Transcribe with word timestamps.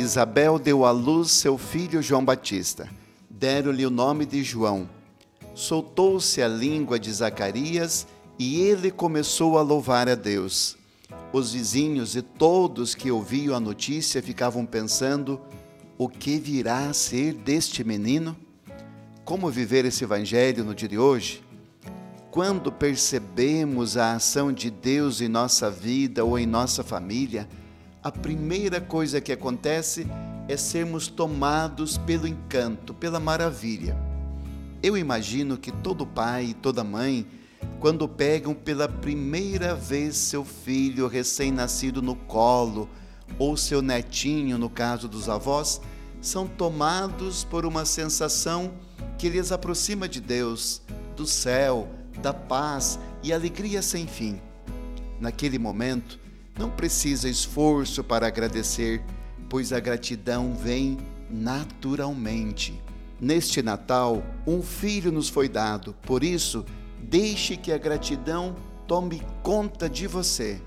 Isabel 0.00 0.58
deu 0.58 0.84
à 0.84 0.90
luz 0.90 1.30
seu 1.30 1.58
filho 1.58 2.02
João 2.02 2.24
Batista. 2.24 2.88
Deram-lhe 3.28 3.84
o 3.84 3.90
nome 3.90 4.24
de 4.24 4.42
João. 4.42 4.88
Soltou-se 5.54 6.42
a 6.42 6.48
língua 6.48 6.98
de 6.98 7.12
Zacarias 7.12 8.06
e 8.38 8.60
ele 8.62 8.90
começou 8.90 9.58
a 9.58 9.62
louvar 9.62 10.08
a 10.08 10.14
Deus. 10.14 10.76
Os 11.32 11.52
vizinhos 11.52 12.16
e 12.16 12.22
todos 12.22 12.94
que 12.94 13.10
ouviam 13.10 13.54
a 13.54 13.60
notícia 13.60 14.22
ficavam 14.22 14.64
pensando: 14.64 15.40
o 15.98 16.08
que 16.08 16.38
virá 16.38 16.88
a 16.88 16.94
ser 16.94 17.34
deste 17.34 17.84
menino? 17.84 18.34
Como 19.24 19.50
viver 19.50 19.84
esse 19.84 20.02
evangelho 20.02 20.64
no 20.64 20.74
dia 20.74 20.88
de 20.88 20.98
hoje? 20.98 21.44
Quando 22.30 22.72
percebemos 22.72 23.96
a 23.96 24.14
ação 24.14 24.52
de 24.52 24.70
Deus 24.70 25.20
em 25.20 25.28
nossa 25.28 25.70
vida 25.70 26.24
ou 26.24 26.38
em 26.38 26.46
nossa 26.46 26.82
família, 26.82 27.46
a 28.02 28.10
primeira 28.10 28.80
coisa 28.80 29.20
que 29.20 29.30
acontece 29.30 30.06
é 30.48 30.56
sermos 30.56 31.06
tomados 31.06 31.98
pelo 31.98 32.26
encanto, 32.26 32.94
pela 32.94 33.20
maravilha. 33.20 33.96
Eu 34.82 34.96
imagino 34.96 35.58
que 35.58 35.70
todo 35.70 36.06
pai 36.06 36.46
e 36.46 36.54
toda 36.54 36.82
mãe, 36.82 37.26
quando 37.78 38.08
pegam 38.08 38.54
pela 38.54 38.88
primeira 38.88 39.74
vez 39.74 40.16
seu 40.16 40.44
filho 40.44 41.06
recém-nascido 41.06 42.00
no 42.00 42.16
colo, 42.16 42.88
ou 43.38 43.56
seu 43.56 43.82
netinho, 43.82 44.56
no 44.56 44.70
caso 44.70 45.06
dos 45.06 45.28
avós, 45.28 45.80
são 46.22 46.46
tomados 46.46 47.44
por 47.44 47.66
uma 47.66 47.84
sensação 47.84 48.72
que 49.18 49.28
lhes 49.28 49.52
aproxima 49.52 50.08
de 50.08 50.20
Deus, 50.20 50.80
do 51.14 51.26
céu, 51.26 51.86
da 52.22 52.32
paz 52.32 52.98
e 53.22 53.30
alegria 53.30 53.82
sem 53.82 54.06
fim. 54.06 54.40
Naquele 55.20 55.58
momento, 55.58 56.18
não 56.60 56.68
precisa 56.68 57.26
esforço 57.26 58.04
para 58.04 58.26
agradecer, 58.26 59.02
pois 59.48 59.72
a 59.72 59.80
gratidão 59.80 60.54
vem 60.54 60.98
naturalmente. 61.30 62.78
Neste 63.18 63.62
Natal, 63.62 64.22
um 64.46 64.62
filho 64.62 65.10
nos 65.10 65.30
foi 65.30 65.48
dado, 65.48 65.96
por 66.02 66.22
isso, 66.22 66.66
deixe 67.02 67.56
que 67.56 67.72
a 67.72 67.78
gratidão 67.78 68.54
tome 68.86 69.22
conta 69.42 69.88
de 69.88 70.06
você. 70.06 70.60